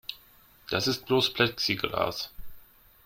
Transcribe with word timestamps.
Das 0.71 0.87
ist 0.87 1.05
bloß 1.05 1.31
Plexiglas. 1.31 2.31